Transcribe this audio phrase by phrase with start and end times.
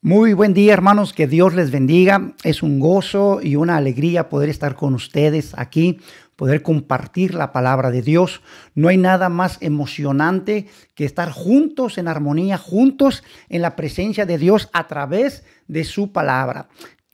[0.00, 2.32] Muy buen día hermanos, que Dios les bendiga.
[2.44, 5.98] Es un gozo y una alegría poder estar con ustedes aquí,
[6.36, 8.40] poder compartir la palabra de Dios.
[8.76, 14.38] No hay nada más emocionante que estar juntos en armonía, juntos en la presencia de
[14.38, 16.68] Dios a través de su palabra.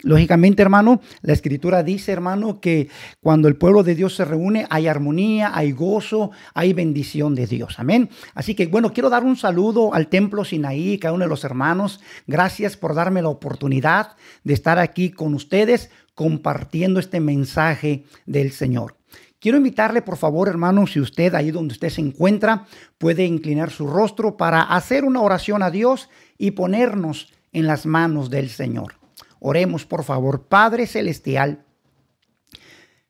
[0.04, 2.88] Lógicamente, hermano, la escritura dice, hermano, que
[3.22, 7.78] cuando el pueblo de Dios se reúne hay armonía, hay gozo, hay bendición de Dios.
[7.78, 8.10] Amén.
[8.34, 12.00] Así que, bueno, quiero dar un saludo al templo Sinaí, cada uno de los hermanos.
[12.26, 18.96] Gracias por darme la oportunidad de estar aquí con ustedes compartiendo este mensaje del Señor.
[19.40, 22.66] Quiero invitarle, por favor, hermano, si usted ahí donde usted se encuentra
[22.98, 28.28] puede inclinar su rostro para hacer una oración a Dios y ponernos en las manos
[28.28, 29.03] del Señor.
[29.46, 30.44] Oremos, por favor.
[30.44, 31.66] Padre Celestial,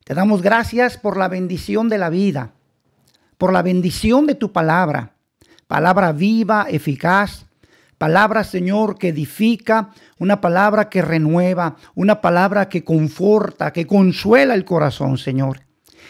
[0.03, 2.51] te damos gracias por la bendición de la vida,
[3.37, 5.13] por la bendición de tu palabra,
[5.67, 7.45] palabra viva, eficaz,
[7.97, 14.65] palabra, Señor, que edifica, una palabra que renueva, una palabra que conforta, que consuela el
[14.65, 15.61] corazón, Señor.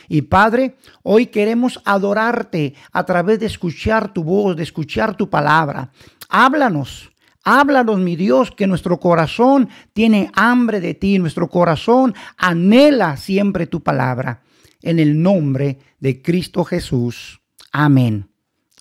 [0.08, 5.92] Y Padre, hoy queremos adorarte a través de escuchar tu voz, de escuchar tu palabra.
[6.30, 7.12] Háblanos.
[7.48, 13.84] Háblanos, mi Dios, que nuestro corazón tiene hambre de ti, nuestro corazón anhela siempre tu
[13.84, 14.42] palabra.
[14.82, 17.42] En el nombre de Cristo Jesús.
[17.72, 18.28] Amén.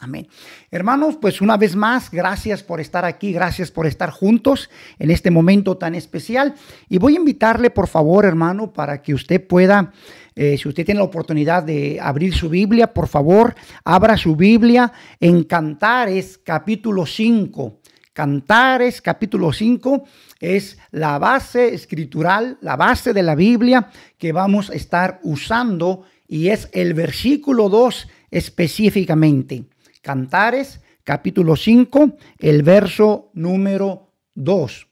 [0.01, 0.29] Amén.
[0.71, 5.31] Hermanos, pues una vez más, gracias por estar aquí, gracias por estar juntos en este
[5.31, 6.55] momento tan especial.
[6.89, 9.93] Y voy a invitarle, por favor, hermano, para que usted pueda,
[10.35, 14.91] eh, si usted tiene la oportunidad de abrir su Biblia, por favor, abra su Biblia
[15.21, 17.81] en Cantares capítulo 5.
[18.15, 20.05] Cantares capítulo 5
[20.39, 26.51] es la base escritural, la base de la Biblia que vamos a estar usando y
[26.51, 29.65] es el versículo 2 específicamente.
[30.01, 34.87] Cantares capítulo 5, el verso número 2.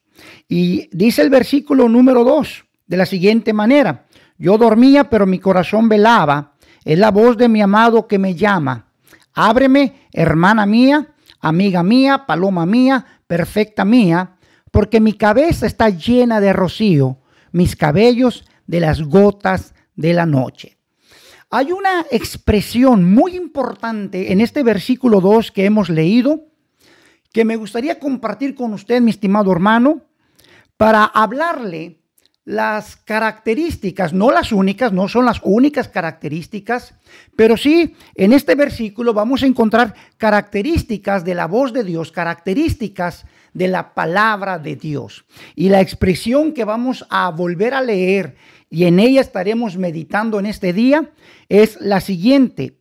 [0.48, 4.05] Y dice el versículo número 2 de la siguiente manera,
[4.36, 8.89] yo dormía pero mi corazón velaba, es la voz de mi amado que me llama.
[9.33, 11.07] Ábreme, hermana mía,
[11.42, 14.36] amiga mía, paloma mía, perfecta mía,
[14.70, 17.19] porque mi cabeza está llena de rocío,
[17.51, 20.79] mis cabellos de las gotas de la noche.
[21.51, 26.47] Hay una expresión muy importante en este versículo 2 que hemos leído
[27.33, 30.03] que me gustaría compartir con usted, mi estimado hermano,
[30.77, 32.02] para hablarle
[32.45, 36.95] las características, no las únicas, no son las únicas características,
[37.36, 43.27] pero sí en este versículo vamos a encontrar características de la voz de Dios, características
[43.55, 45.25] de la palabra de Dios.
[45.55, 48.36] Y la expresión que vamos a volver a leer
[48.69, 51.11] y en ella estaremos meditando en este día
[51.48, 52.79] es la siguiente.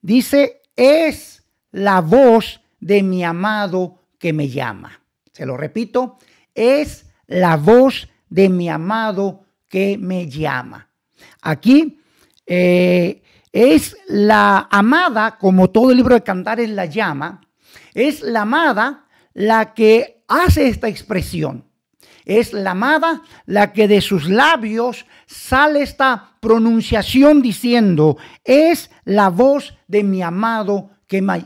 [0.00, 5.00] Dice, es la voz de mi amado que me llama.
[5.32, 6.18] Se lo repito,
[6.54, 10.88] es la voz de mi amado que me llama.
[11.42, 12.00] Aquí
[12.46, 13.22] eh,
[13.52, 17.42] es la amada, como todo el libro de Cantares la llama,
[17.92, 19.04] es la amada
[19.34, 21.64] la que hace esta expresión.
[22.24, 29.76] Es la amada la que de sus labios sale esta pronunciación diciendo, es la voz
[29.88, 30.91] de mi amado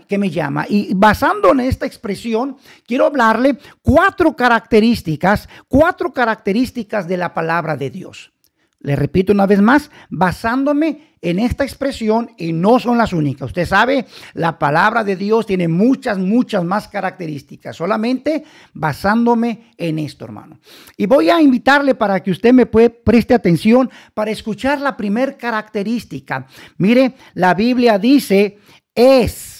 [0.08, 0.64] que me, llama.
[0.68, 2.56] Y basando en esta expresión,
[2.86, 8.32] quiero hablarle cuatro características, cuatro características de la palabra de Dios.
[8.78, 13.46] Le repito una vez más, basándome en esta expresión y no son las únicas.
[13.46, 18.44] Usted sabe, la palabra de Dios tiene muchas, muchas más características, solamente
[18.74, 20.60] basándome en esto, hermano.
[20.96, 26.46] Y voy a invitarle para que usted me preste atención para escuchar la primera característica.
[26.78, 28.58] Mire, la Biblia dice,
[28.94, 29.55] es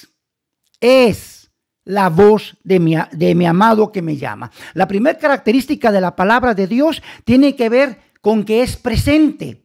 [0.87, 1.51] es
[1.85, 4.51] la voz de mi, de mi amado que me llama.
[4.75, 9.63] La primera característica de la palabra de Dios tiene que ver con que es presente.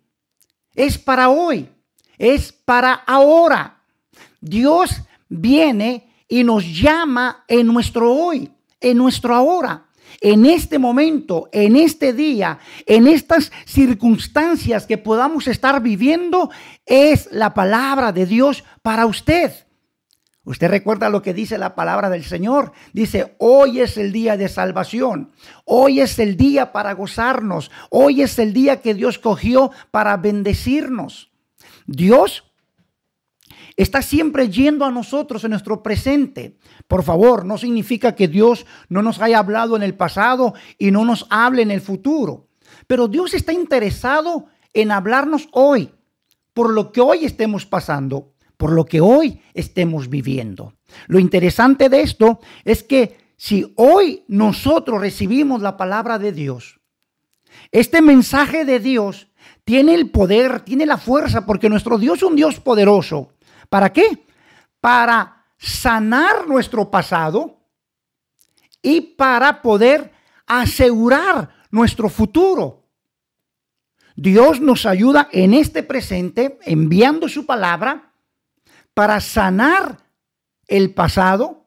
[0.74, 1.70] Es para hoy.
[2.18, 3.82] Es para ahora.
[4.40, 9.86] Dios viene y nos llama en nuestro hoy, en nuestro ahora
[10.20, 16.52] en este momento, en este día, en estas circunstancias que podamos estar viviendo,
[16.86, 19.52] es la palabra de Dios para usted.
[20.44, 22.72] Usted recuerda lo que dice la palabra del Señor.
[22.94, 25.32] Dice, hoy es el día de salvación.
[25.66, 27.70] Hoy es el día para gozarnos.
[27.92, 31.32] Hoy es el día que Dios cogió para bendecirnos.
[31.86, 32.52] Dios
[33.78, 36.58] está siempre yendo a nosotros en nuestro presente.
[36.88, 41.06] Por favor, no significa que Dios no nos haya hablado en el pasado y no
[41.06, 42.48] nos hable en el futuro.
[42.88, 45.92] Pero Dios está interesado en hablarnos hoy,
[46.54, 48.31] por lo que hoy estemos pasando
[48.62, 50.76] por lo que hoy estemos viviendo.
[51.08, 56.80] Lo interesante de esto es que si hoy nosotros recibimos la palabra de Dios,
[57.72, 59.30] este mensaje de Dios
[59.64, 63.34] tiene el poder, tiene la fuerza, porque nuestro Dios es un Dios poderoso.
[63.68, 64.28] ¿Para qué?
[64.80, 67.66] Para sanar nuestro pasado
[68.80, 70.12] y para poder
[70.46, 72.86] asegurar nuestro futuro.
[74.16, 78.11] Dios nos ayuda en este presente enviando su palabra
[78.94, 79.98] para sanar
[80.68, 81.66] el pasado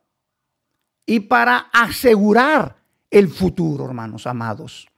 [1.06, 2.76] y para asegurar
[3.10, 4.88] el futuro, hermanos amados.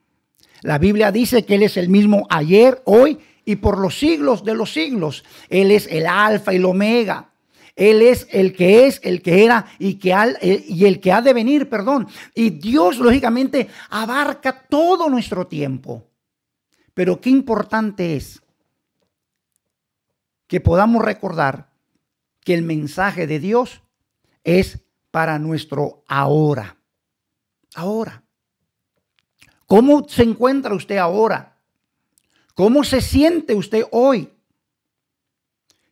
[0.63, 4.55] La Biblia dice que Él es el mismo ayer, hoy y por los siglos de
[4.55, 5.25] los siglos.
[5.49, 7.31] Él es el alfa y el omega.
[7.77, 11.21] Él es el que es, el que era y, que eh, y el que ha
[11.21, 12.09] de venir, perdón.
[12.35, 16.07] Y Dios, lógicamente, abarca todo nuestro tiempo.
[16.95, 18.43] Pero qué importante es
[20.47, 21.69] que podamos recordar
[22.47, 23.83] que el mensaje de Dios
[24.45, 24.79] es
[25.11, 26.77] para nuestro ahora.
[27.75, 28.23] Ahora.
[29.67, 31.57] ¿Cómo se encuentra usted ahora?
[32.55, 34.31] ¿Cómo se siente usted hoy?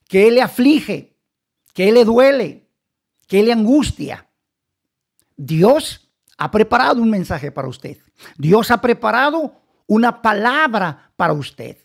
[0.07, 1.17] ¿Qué le aflige?
[1.73, 2.69] ¿Qué le duele?
[3.27, 4.29] ¿Qué le angustia?
[5.37, 6.09] Dios
[6.39, 7.99] ha preparado un mensaje para usted.
[8.39, 11.79] Dios ha preparado una palabra para usted.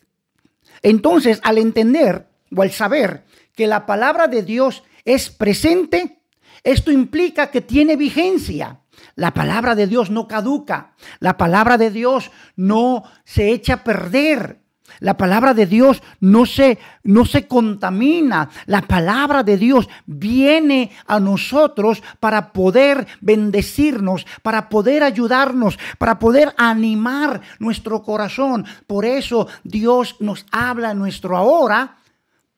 [0.84, 3.26] Entonces, al entender o al saber
[3.60, 6.22] que la palabra de Dios es presente,
[6.64, 8.80] esto implica que tiene vigencia.
[9.16, 10.94] La palabra de Dios no caduca.
[11.20, 14.62] La palabra de Dios no se echa a perder.
[15.02, 18.50] La palabra de Dios no se, no se contamina.
[18.66, 26.54] La palabra de Dios viene a nosotros para poder bendecirnos, para poder ayudarnos, para poder
[26.56, 28.66] animar nuestro corazón.
[28.88, 31.99] Por eso Dios nos habla en nuestro ahora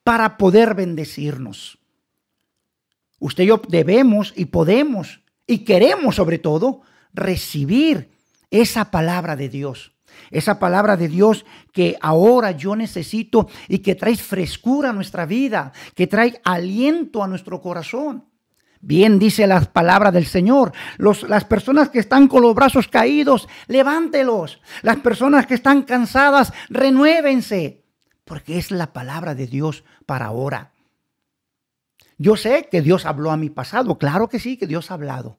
[0.03, 1.79] para poder bendecirnos.
[3.19, 6.81] Usted y yo debemos y podemos y queremos sobre todo
[7.13, 8.11] recibir
[8.49, 9.93] esa palabra de Dios.
[10.29, 15.71] Esa palabra de Dios que ahora yo necesito y que trae frescura a nuestra vida,
[15.95, 18.25] que trae aliento a nuestro corazón.
[18.81, 20.73] Bien dice la palabra del Señor.
[20.97, 24.59] las personas que están con los brazos caídos, levántelos.
[24.81, 27.80] Las personas que están cansadas, renuévense.
[28.25, 30.71] Porque es la palabra de Dios para ahora.
[32.17, 35.37] Yo sé que Dios habló a mi pasado, claro que sí, que Dios ha hablado.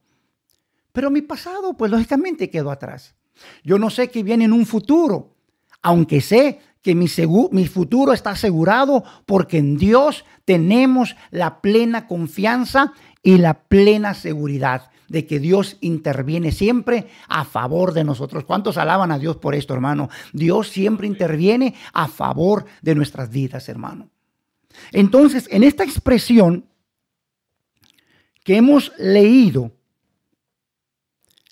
[0.93, 3.14] Pero mi pasado, pues lógicamente quedó atrás.
[3.64, 5.34] Yo no sé qué viene en un futuro,
[5.81, 7.06] aunque sé que mi,
[7.52, 12.93] mi futuro está asegurado porque en Dios tenemos la plena confianza
[13.23, 18.44] y la plena seguridad de que Dios interviene siempre a favor de nosotros.
[18.44, 20.09] ¿Cuántos alaban a Dios por esto, hermano?
[20.32, 24.09] Dios siempre interviene a favor de nuestras vidas, hermano.
[24.91, 26.67] Entonces, en esta expresión
[28.43, 29.73] que hemos leído,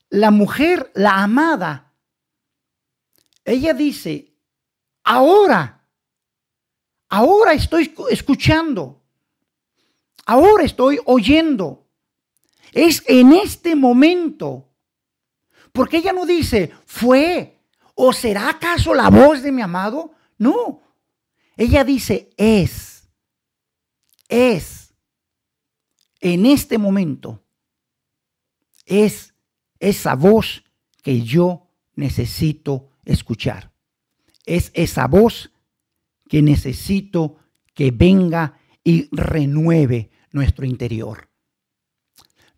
[0.08, 1.92] la mujer, la amada,
[3.44, 4.32] ella dice,
[5.04, 5.84] ahora,
[7.10, 9.02] ahora estoy escuchando,
[10.24, 11.79] ahora estoy oyendo,
[12.72, 14.68] es en este momento,
[15.72, 17.58] porque ella no dice, fue
[17.94, 20.82] o será acaso la voz de mi amado, no,
[21.56, 23.08] ella dice, es,
[24.28, 24.94] es
[26.20, 27.42] en este momento
[28.90, 29.34] es
[29.78, 30.64] esa voz
[31.02, 33.72] que yo necesito escuchar.
[34.44, 35.52] Es esa voz
[36.28, 37.36] que necesito
[37.72, 41.29] que venga y renueve nuestro interior.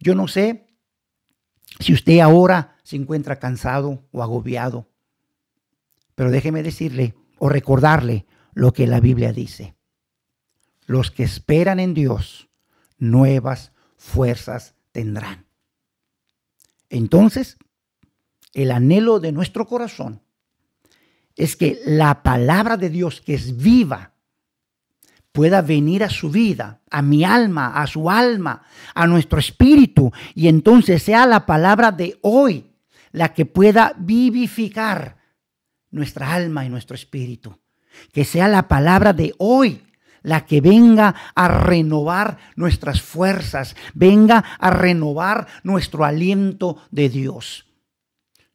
[0.02, 0.66] Yo no sé
[1.78, 4.90] si usted ahora se encuentra cansado o agobiado,
[6.16, 9.76] pero déjeme decirle o recordarle lo que la Biblia dice.
[10.86, 12.48] Los que esperan en Dios
[12.98, 15.46] nuevas fuerzas tendrán.
[16.90, 17.56] Entonces,
[18.54, 20.20] el anhelo de nuestro corazón
[21.36, 24.11] es que la palabra de Dios, que es viva,
[25.32, 28.62] pueda venir a su vida, a mi alma, a su alma,
[28.94, 32.70] a nuestro espíritu, y entonces sea la palabra de hoy
[33.10, 35.16] la que pueda vivificar
[35.90, 37.58] nuestra alma y nuestro espíritu.
[38.12, 39.82] Que sea la palabra de hoy
[40.22, 47.66] la que venga a renovar nuestras fuerzas, venga a renovar nuestro aliento de Dios.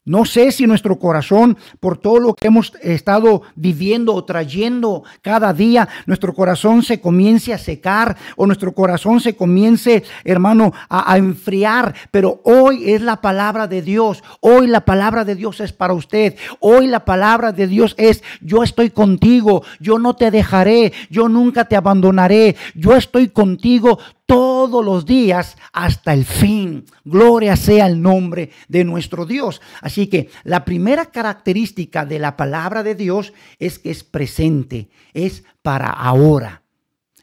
[0.07, 5.51] No sé si nuestro corazón, por todo lo que hemos estado viviendo o trayendo cada
[5.53, 11.93] día, nuestro corazón se comience a secar o nuestro corazón se comience, hermano, a, enfriar.
[12.09, 14.23] Pero hoy es la palabra de Dios.
[14.39, 16.37] Hoy la palabra de Dios es para usted.
[16.61, 21.65] Hoy la palabra de Dios es, yo estoy contigo, yo no te dejaré, yo nunca
[21.65, 26.85] te abandonaré, yo estoy contigo todos los días hasta el fin.
[27.03, 29.61] Gloria sea el nombre de nuestro Dios.
[29.81, 35.43] Así que la primera característica de la palabra de Dios es que es presente, es
[35.63, 36.61] para ahora,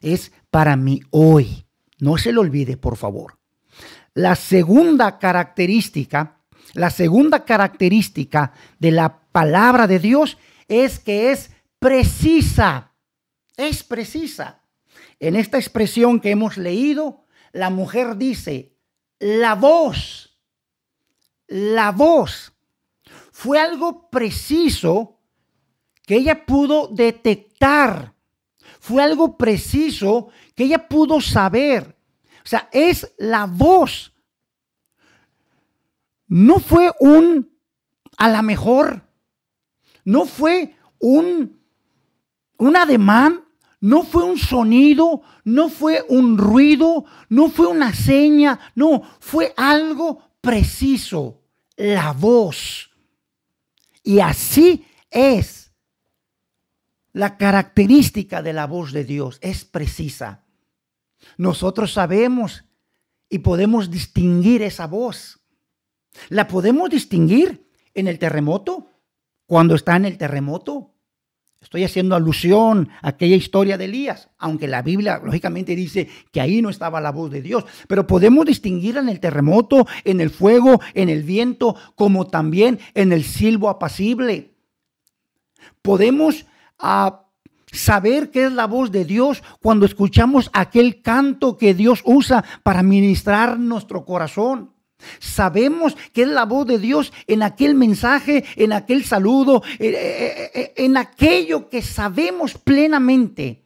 [0.00, 1.66] es para mí hoy.
[2.00, 3.38] No se lo olvide, por favor.
[4.14, 6.40] La segunda característica,
[6.72, 12.92] la segunda característica de la palabra de Dios es que es precisa.
[13.56, 14.63] Es precisa.
[15.24, 18.76] En esta expresión que hemos leído, la mujer dice,
[19.18, 20.38] la voz,
[21.46, 22.52] la voz.
[23.32, 25.18] Fue algo preciso
[26.02, 28.12] que ella pudo detectar.
[28.80, 31.96] Fue algo preciso que ella pudo saber.
[32.44, 34.12] O sea, es la voz.
[36.26, 37.50] No fue un,
[38.18, 39.08] a la mejor,
[40.04, 41.62] no fue un,
[42.58, 43.43] un ademán,
[43.84, 50.22] no fue un sonido, no fue un ruido, no fue una seña, no, fue algo
[50.40, 51.42] preciso,
[51.76, 52.90] la voz.
[54.02, 55.74] Y así es
[57.12, 60.46] la característica de la voz de Dios, es precisa.
[61.36, 62.64] Nosotros sabemos
[63.28, 65.40] y podemos distinguir esa voz.
[66.30, 68.88] La podemos distinguir en el terremoto,
[69.44, 70.93] cuando está en el terremoto.
[71.64, 76.60] Estoy haciendo alusión a aquella historia de Elías, aunque la Biblia lógicamente dice que ahí
[76.60, 80.82] no estaba la voz de Dios, pero podemos distinguir en el terremoto, en el fuego,
[80.92, 84.52] en el viento, como también en el silbo apacible.
[85.80, 86.44] Podemos
[86.78, 87.24] ah,
[87.72, 92.82] saber qué es la voz de Dios cuando escuchamos aquel canto que Dios usa para
[92.82, 94.73] ministrar nuestro corazón.
[95.18, 100.50] Sabemos que es la voz de Dios en aquel mensaje, en aquel saludo, eh, eh,
[100.54, 103.64] eh, en aquello que sabemos plenamente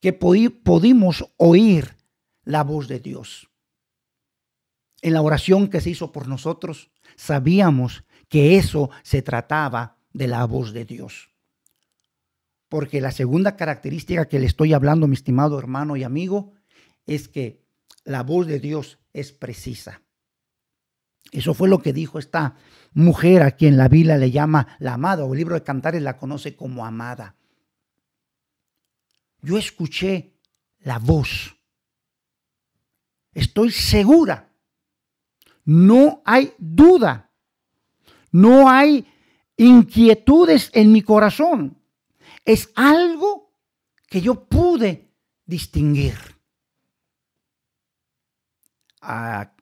[0.00, 1.96] que pudimos oír
[2.44, 3.48] la voz de Dios.
[5.02, 10.44] En la oración que se hizo por nosotros, sabíamos que eso se trataba de la
[10.44, 11.30] voz de Dios.
[12.68, 16.52] Porque la segunda característica que le estoy hablando, mi estimado hermano y amigo,
[17.06, 17.64] es que
[18.04, 20.02] la voz de Dios es precisa.
[21.30, 22.56] Eso fue lo que dijo esta
[22.92, 26.16] mujer a quien la Biblia le llama la amada, o el libro de Cantares la
[26.16, 27.36] conoce como amada.
[29.42, 30.34] Yo escuché
[30.80, 31.56] la voz.
[33.32, 34.50] Estoy segura.
[35.64, 37.30] No hay duda.
[38.32, 39.06] No hay
[39.56, 41.78] inquietudes en mi corazón.
[42.44, 43.52] Es algo
[44.08, 45.12] que yo pude
[45.44, 46.14] distinguir
[49.00, 49.54] a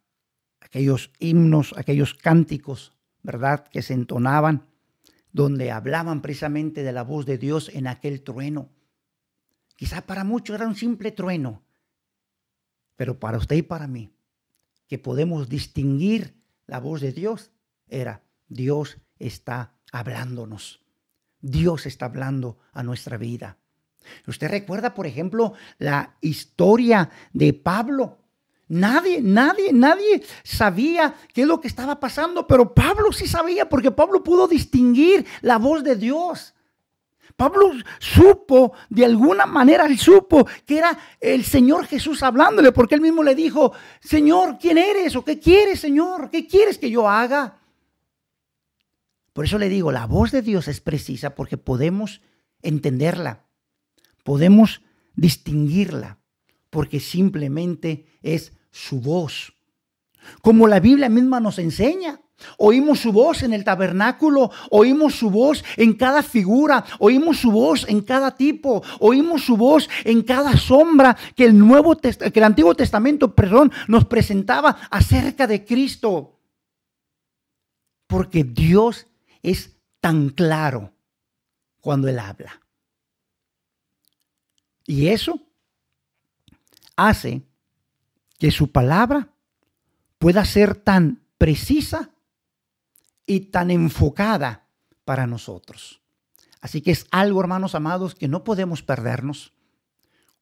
[0.61, 4.67] aquellos himnos, aquellos cánticos, ¿verdad?, que se entonaban,
[5.33, 8.71] donde hablaban precisamente de la voz de Dios en aquel trueno.
[9.77, 11.63] Quizá para muchos era un simple trueno,
[12.97, 14.13] pero para usted y para mí,
[14.89, 17.51] que podemos distinguir la voz de Dios,
[17.89, 20.81] era Dios está hablándonos.
[21.41, 23.59] Dios está hablando a nuestra vida.
[24.27, 28.19] Usted recuerda, por ejemplo, la historia de Pablo
[28.69, 33.93] Nadie, nadie, nadie sabía qué es lo que estaba pasando, pero Pablo sí sabía porque
[33.93, 36.55] Pablo pudo distinguir la voz de Dios.
[37.37, 43.03] Pablo supo, de alguna manera, él supo que era el Señor Jesús hablándole, porque él
[43.03, 45.15] mismo le dijo, Señor, ¿quién eres?
[45.15, 46.31] ¿O qué quieres, Señor?
[46.31, 47.59] ¿Qué quieres que yo haga?
[49.35, 52.23] Por eso le digo, la voz de Dios es precisa porque podemos
[52.63, 53.45] entenderla,
[54.25, 54.81] podemos
[55.15, 56.19] distinguirla,
[56.71, 59.55] porque simplemente es su voz.
[60.43, 62.21] Como la Biblia misma nos enseña.
[62.59, 67.89] Oímos su voz en el tabernáculo, oímos su voz en cada figura, oímos su voz
[67.89, 72.75] en cada tipo, oímos su voz en cada sombra que el Nuevo que el Antiguo
[72.75, 76.39] Testamento, perdón, nos presentaba acerca de Cristo.
[78.07, 79.07] Porque Dios
[79.43, 80.93] es tan claro
[81.81, 82.61] cuando él habla.
[84.87, 85.46] Y eso
[86.97, 87.43] hace
[88.39, 89.31] que su palabra
[90.19, 92.11] pueda ser tan precisa
[93.27, 94.69] y tan enfocada
[95.05, 96.01] para nosotros.
[96.61, 99.53] Así que es algo, hermanos amados, que no podemos perdernos.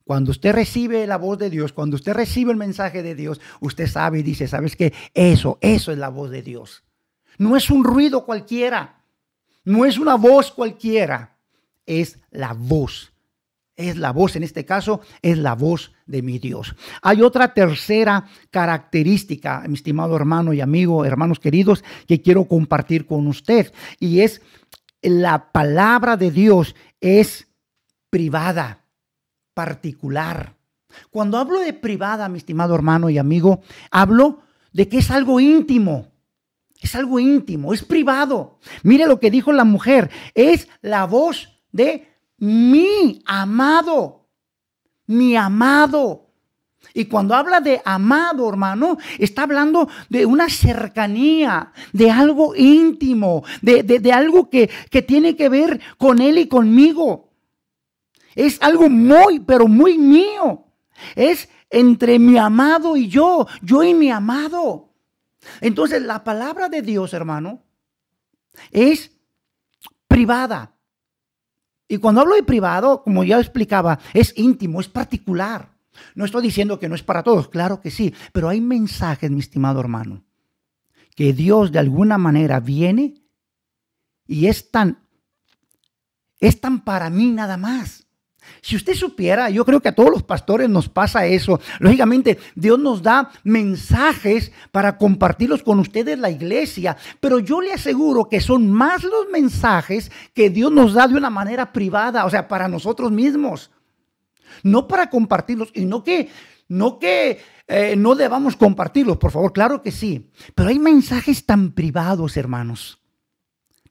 [0.05, 3.87] Cuando usted recibe la voz de Dios, cuando usted recibe el mensaje de Dios, usted
[3.87, 4.93] sabe y dice, ¿sabes qué?
[5.15, 6.85] Eso, eso es la voz de Dios.
[7.39, 9.03] No es un ruido cualquiera,
[9.65, 11.39] no es una voz cualquiera,
[11.87, 13.14] es la voz
[13.77, 16.75] es la voz, en este caso, es la voz de mi Dios.
[17.03, 23.27] Hay otra tercera característica, mi estimado hermano y amigo, hermanos queridos, que quiero compartir con
[23.27, 24.43] usted, y es
[25.03, 27.49] la palabra de Dios es
[28.11, 28.85] privada,
[29.53, 30.55] particular.
[31.11, 36.13] Cuando hablo de privada, mi estimado hermano y amigo, hablo de que es algo íntimo.
[36.81, 38.59] Es algo íntimo, es privado.
[38.83, 42.14] Mire lo que dijo la mujer, es la voz de
[42.45, 44.29] mi amado,
[45.07, 46.31] mi amado.
[46.93, 54.13] Y cuando habla de amado, hermano, está hablando de una cercanía, de algo íntimo, de,
[54.13, 57.33] algo que, que tiene que ver con él y conmigo.
[58.35, 60.67] Es algo muy, pero muy mío.
[61.17, 64.93] Es entre mi amado y yo, yo y mi amado.
[65.63, 67.65] Entonces la palabra de Dios, hermano,
[68.71, 69.11] es
[70.07, 70.74] privada.
[71.95, 75.71] Y cuando hablo de privado, como ya explicaba, es íntimo, es particular.
[76.17, 79.39] No estoy diciendo que no es para todos, claro que sí, pero hay mensajes, mi
[79.39, 80.25] estimado hermano,
[81.15, 83.23] que Dios de alguna manera viene
[84.27, 85.07] y es tan,
[86.41, 88.04] es tan para mí nada más.
[88.65, 91.61] Si usted supiera, yo creo que a todos los pastores nos pasa eso.
[91.81, 98.27] Lógicamente, Dios nos da mensajes para compartirlos con ustedes la iglesia, pero yo le aseguro
[98.31, 102.49] que son más los mensajes que Dios nos da de una manera privada, o sea,
[102.49, 103.71] para nosotros mismos
[104.63, 106.31] no para compartirlos y no que
[106.69, 111.73] no que eh, no debamos compartirlos, por favor, claro que sí, pero hay mensajes tan
[111.73, 112.99] privados, hermanos,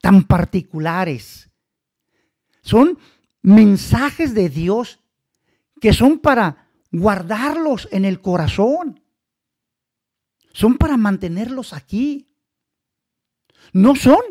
[0.01, 1.51] tan particulares.
[2.63, 2.97] Son
[3.43, 4.99] mensajes de Dios
[5.79, 9.01] que son para guardarlos en el corazón.
[10.53, 12.29] Son para mantenerlos aquí.
[13.73, 14.21] No son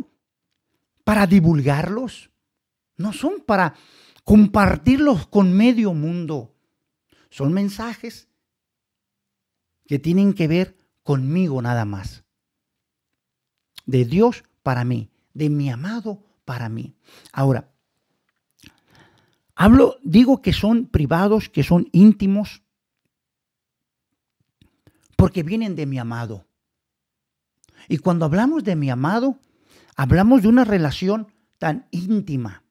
[1.05, 2.31] para divulgarlos.
[2.97, 3.75] No son para
[4.25, 6.55] compartirlos con medio mundo.
[7.29, 8.29] Son mensajes
[9.87, 12.25] que tienen que ver conmigo nada más.
[13.85, 16.95] De Dios para mí, de mi amado para mí.
[17.33, 17.72] Ahora,
[19.55, 22.63] hablo, digo que son privados, que son íntimos,
[25.17, 26.47] porque vienen de mi amado.
[27.89, 29.39] Y cuando hablamos de mi amado,
[29.97, 31.29] hablamos de una relación
[31.59, 32.65] tan íntima,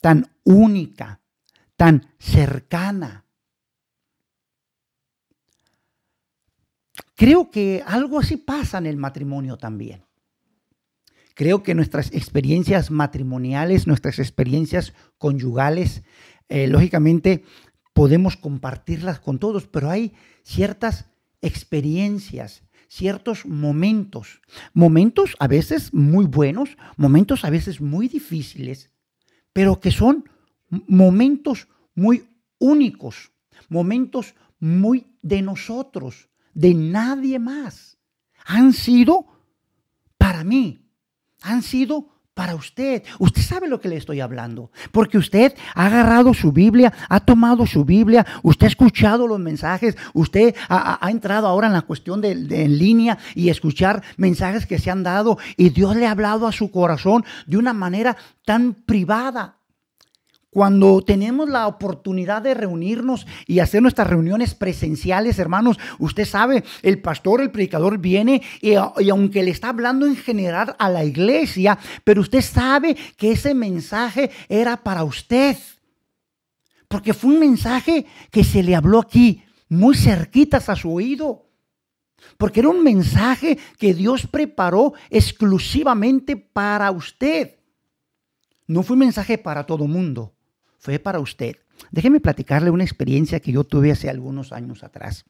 [0.00, 1.20] tan única,
[1.76, 3.24] tan cercana.
[7.16, 10.04] Creo que algo así pasa en el matrimonio también.
[11.34, 16.02] Creo que nuestras experiencias matrimoniales, nuestras experiencias conyugales,
[16.48, 17.44] eh, lógicamente
[17.92, 20.12] podemos compartirlas con todos, pero hay
[20.44, 21.06] ciertas
[21.42, 24.40] experiencias, ciertos momentos,
[24.72, 28.90] momentos a veces muy buenos, momentos a veces muy difíciles,
[29.52, 30.28] pero que son
[30.86, 33.32] momentos muy únicos,
[33.68, 37.98] momentos muy de nosotros, de nadie más.
[38.46, 39.26] Han sido
[40.18, 40.83] para mí,
[41.44, 43.02] han sido para usted.
[43.18, 47.64] Usted sabe lo que le estoy hablando, porque usted ha agarrado su Biblia, ha tomado
[47.66, 52.34] su Biblia, usted ha escuchado los mensajes, usted ha, entrado ahora en la cuestión de,
[52.34, 56.48] de, en línea y escuchar mensajes que se han dado y Dios le ha hablado
[56.48, 59.58] a su corazón de una manera tan privada,
[60.54, 67.02] cuando tenemos la oportunidad de reunirnos y hacer nuestras reuniones presenciales, hermanos, usted sabe, el
[67.02, 72.20] pastor, el predicador viene y, aunque le está hablando en general a la iglesia, pero
[72.20, 75.56] usted sabe que ese mensaje era para usted.
[76.86, 81.48] Porque fue un mensaje que se le habló aquí, muy cerquitas a su oído.
[82.38, 87.56] Porque era un mensaje que Dios preparó exclusivamente para usted.
[88.68, 90.30] No fue un mensaje para todo mundo
[90.84, 91.56] fue para usted.
[91.90, 95.24] Déjeme platicarle una experiencia que yo tuve hace algunos años atrás.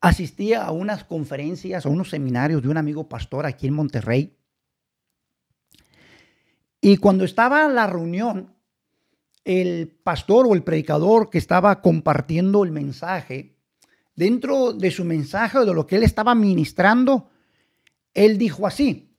[0.00, 4.34] Asistía a unas conferencias, a unos seminarios de un amigo pastor aquí en Monterrey.
[6.80, 8.54] Y cuando estaba la reunión,
[9.44, 13.58] el pastor o el predicador que estaba compartiendo el mensaje,
[14.16, 17.28] dentro de su mensaje o de lo que él estaba ministrando,
[18.14, 19.14] él dijo así,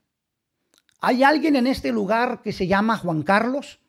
[0.99, 3.80] ¿hay alguien en este lugar que se llama Juan Carlos?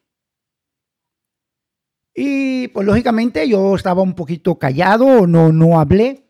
[2.15, 6.29] Y pues lógicamente yo estaba un poquito callado, no, no hablé.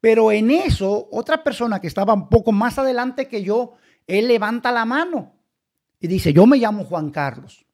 [0.00, 3.72] Pero en eso, otra persona que estaba un poco más adelante que yo,
[4.06, 5.34] él levanta la mano
[5.98, 7.64] y dice, yo me llamo Juan Carlos.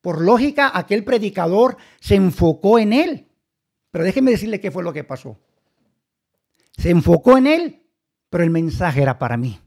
[0.00, 3.28] Por lógica, aquel predicador se enfocó en él.
[3.90, 5.38] Pero déjeme decirle qué fue lo que pasó.
[6.76, 7.82] Se enfocó en él,
[8.28, 9.58] pero el mensaje era para mí.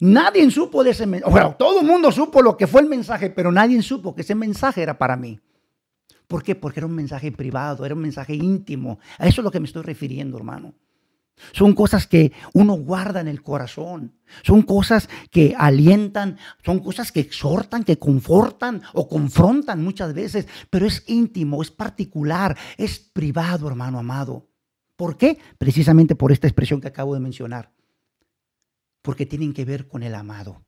[0.00, 1.54] Nadie supo de ese mensaje.
[1.58, 4.82] Todo el mundo supo lo que fue el mensaje, pero nadie supo que ese mensaje
[4.82, 5.40] era para mí.
[6.26, 6.54] ¿Por qué?
[6.54, 8.98] Porque era un mensaje privado, era un mensaje íntimo.
[9.18, 10.74] A eso es lo que me estoy refiriendo, hermano.
[11.52, 14.12] Son cosas que uno guarda en el corazón.
[14.42, 20.86] Son cosas que alientan, son cosas que exhortan, que confortan o confrontan muchas veces, pero
[20.86, 24.48] es íntimo, es particular, es privado, hermano amado.
[24.96, 25.38] ¿Por qué?
[25.56, 27.70] Precisamente por esta expresión que acabo de mencionar.
[29.08, 30.66] Porque tienen que ver con el amado.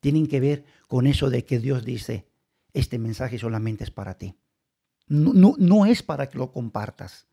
[0.00, 2.26] Tienen que ver con eso de que Dios dice,
[2.72, 4.34] este mensaje solamente es para ti.
[5.08, 7.26] No, no, es para que lo compartas.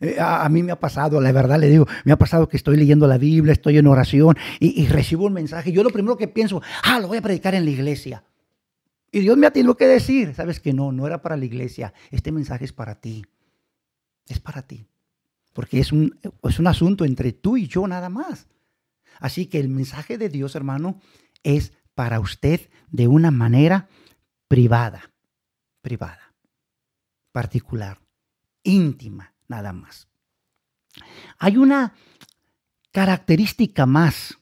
[0.00, 2.76] Eh, a, mí me ha pasado, la verdad le digo, me ha pasado que estoy
[2.76, 5.72] leyendo la Biblia, estoy en oración y, recibo un mensaje.
[5.72, 8.24] Yo lo primero que pienso, ah, lo voy a predicar en la iglesia.
[9.10, 11.94] Y Dios me ha tenido que decir, sabes que no, no era para la iglesia,
[12.10, 13.24] este mensaje es para ti.
[14.28, 14.84] Es para ti.
[15.54, 18.46] Porque es un, es un asunto entre tú y yo nada más.
[19.22, 21.00] Así que el mensaje de Dios, hermano,
[21.44, 23.88] es para usted de una manera
[24.48, 25.12] privada,
[25.80, 26.34] privada,
[27.30, 28.00] particular,
[28.64, 30.08] íntima nada más.
[31.38, 31.94] Hay una
[32.90, 34.38] característica más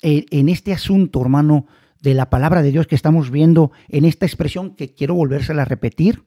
[0.00, 1.66] en, este asunto, hermano,
[2.00, 5.64] de la palabra de Dios que estamos viendo en esta expresión que quiero volvérsela a
[5.64, 6.24] repetir.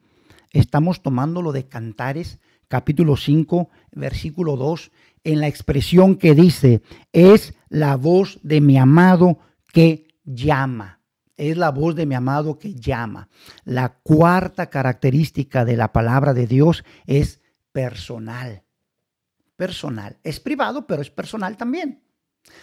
[0.52, 4.91] Estamos tomando lo de Cantares, capítulo 5, versículo 2,
[5.26, 9.40] en la expresión que dice, es la voz de mi amado
[9.74, 11.02] que llama.
[11.36, 13.28] Es la voz de mi amado que llama.
[13.66, 17.42] La cuarta característica de la palabra de Dios es
[17.74, 18.64] personal.
[19.58, 20.18] Personal.
[20.24, 22.04] Es privado, pero es personal también.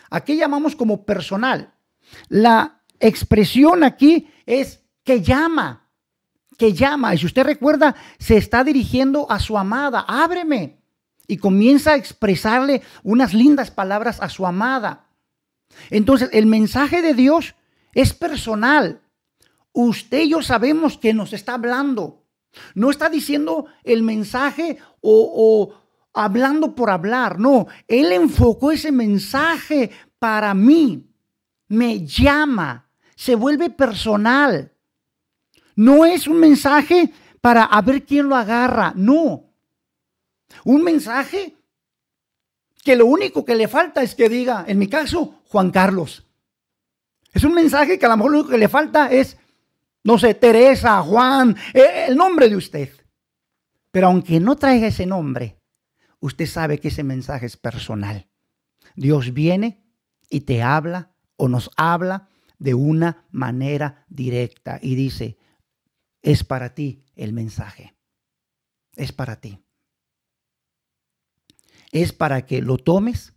[0.08, 1.74] Aquí llamamos como personal.
[2.28, 5.90] La expresión aquí es que llama,
[6.56, 7.12] que llama.
[7.14, 10.81] Y si usted recuerda, se está dirigiendo a su amada, ábreme.
[11.26, 15.06] Y comienza a expresarle unas lindas palabras a su amada.
[15.90, 17.54] Entonces, el mensaje de Dios
[17.94, 19.00] es personal.
[19.72, 22.24] Usted y yo sabemos que nos está hablando.
[22.74, 25.74] No está diciendo el mensaje o,
[26.12, 27.38] hablando por hablar.
[27.38, 31.08] No, Él enfocó ese mensaje para mí.
[31.68, 34.72] Me llama, se vuelve personal.
[35.74, 38.92] No es un mensaje para a ver quién lo agarra.
[38.94, 39.51] No.
[40.64, 41.56] Un mensaje
[42.82, 46.26] que lo único que le falta es que diga, en mi caso, Juan Carlos.
[47.32, 49.36] Es un mensaje que a lo mejor lo único que le falta es
[50.04, 52.90] no sé, Teresa, Juan, eh, el nombre de usted.
[53.90, 55.58] Pero aunque no traiga ese nombre,
[56.18, 58.28] usted sabe que ese mensaje es personal.
[58.96, 59.84] Dios viene
[60.28, 65.38] y te habla o nos habla de una manera directa y dice,
[66.22, 67.94] es para ti el mensaje.
[68.96, 69.62] Es para ti.
[71.92, 73.34] Es para que lo tomes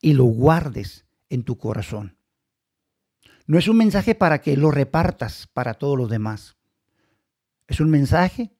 [0.00, 2.16] y lo guardes en tu corazón.
[3.46, 6.56] No es un mensaje para que lo repartas para todos los demás.
[7.68, 8.52] Es un mensaje,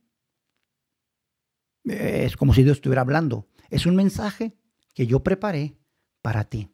[1.84, 3.48] es como si Dios estuviera hablando.
[3.68, 4.56] Es un mensaje
[4.94, 5.76] que yo preparé
[6.22, 6.70] para ti.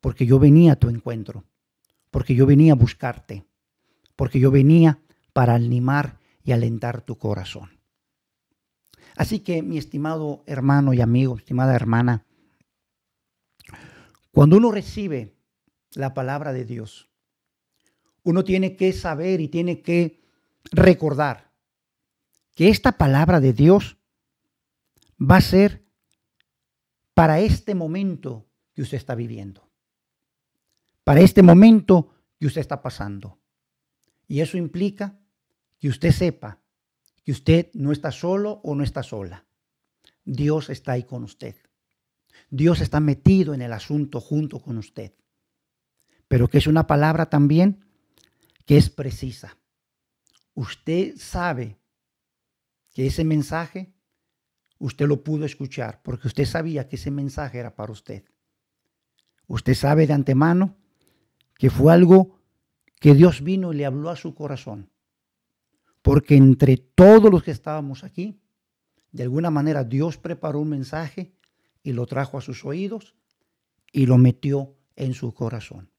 [0.00, 1.44] Porque yo venía a tu encuentro.
[2.10, 3.46] Porque yo venía a buscarte.
[4.16, 5.00] Porque yo venía
[5.32, 7.77] para animar y alentar tu corazón.
[9.18, 12.24] Así que, mi estimado hermano y amigo, estimada hermana,
[14.30, 15.34] cuando uno recibe
[15.94, 17.10] la palabra de Dios.
[18.22, 20.22] Uno tiene que saber y tiene que
[20.70, 21.50] recordar
[22.54, 23.96] que esta palabra de Dios
[25.20, 25.84] va a ser
[27.12, 29.68] para este momento que usted está viviendo,
[31.02, 33.40] para este momento que usted está pasando.
[34.28, 35.18] Y eso implica
[35.80, 36.60] que usted sepa
[37.28, 39.44] que usted no está solo o no está sola.
[40.24, 41.56] Dios está ahí con usted.
[42.48, 45.12] Dios está metido en el asunto junto con usted
[46.28, 47.84] pero que es una palabra también
[48.66, 49.56] que es precisa.
[50.54, 51.78] Usted sabe
[52.92, 53.94] que ese mensaje
[54.78, 58.24] usted lo pudo escuchar porque usted sabía que ese mensaje era para usted.
[59.46, 60.76] Usted sabe de antemano
[61.56, 62.38] que fue algo
[63.00, 64.90] que Dios vino y le habló a su corazón.
[66.08, 68.40] Porque entre todos los que estábamos aquí,
[69.12, 71.34] de alguna manera Dios preparó un mensaje
[71.82, 73.14] y lo trajo a sus oídos
[73.92, 75.90] y lo metió en su corazón.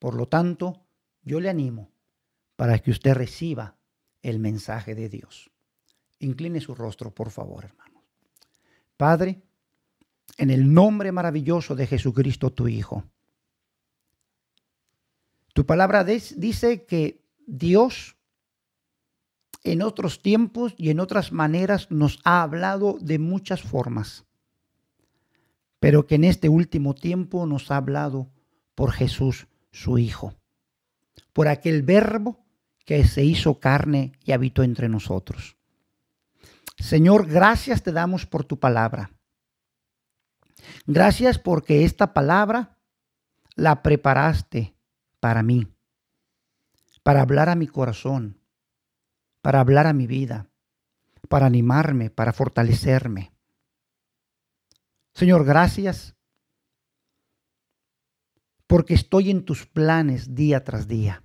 [0.00, 0.82] Por lo tanto,
[1.22, 1.92] yo le animo
[2.56, 3.76] para que usted reciba
[4.22, 5.52] el mensaje de Dios.
[6.18, 8.02] Incline su rostro, por favor, hermanos.
[8.96, 9.40] Padre,
[10.36, 13.04] en el nombre maravilloso de Jesucristo, tu Hijo.
[15.54, 18.17] Tu palabra dice que Dios
[19.72, 24.24] en otros tiempos y en otras maneras nos ha hablado de muchas formas,
[25.80, 28.30] pero que en este último tiempo nos ha hablado
[28.74, 30.34] por Jesús su Hijo,
[31.32, 32.44] por aquel verbo
[32.84, 35.56] que se hizo carne y habitó entre nosotros.
[36.78, 39.10] Señor, gracias te damos por tu palabra.
[40.86, 42.78] Gracias porque esta palabra
[43.54, 44.74] la preparaste
[45.20, 45.66] para mí,
[47.02, 48.38] para hablar a mi corazón,
[49.40, 50.50] para hablar a mi vida,
[51.28, 53.32] para animarme, para fortalecerme.
[55.14, 56.14] Señor, gracias
[58.66, 61.24] porque estoy en tus planes día tras día.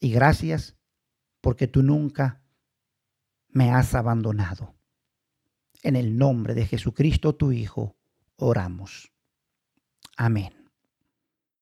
[0.00, 0.76] Y gracias
[1.40, 2.42] porque tú nunca
[3.48, 4.74] me has abandonado.
[5.82, 7.96] En el nombre de Jesucristo, tu Hijo,
[8.36, 9.12] oramos.
[10.16, 10.59] Amén.